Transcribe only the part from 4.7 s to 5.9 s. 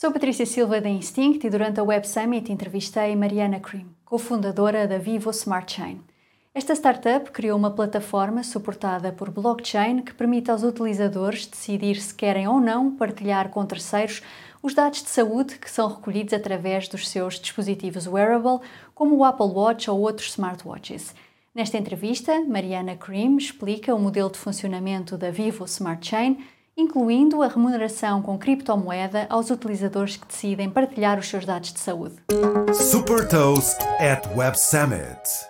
da Vivo Smart